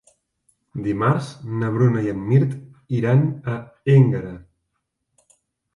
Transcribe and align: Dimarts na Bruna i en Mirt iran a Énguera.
Dimarts 0.87 1.27
na 1.63 1.69
Bruna 1.77 2.03
i 2.07 2.11
en 2.15 2.25
Mirt 2.31 2.57
iran 3.03 3.23
a 3.57 3.61
Énguera. 3.99 4.35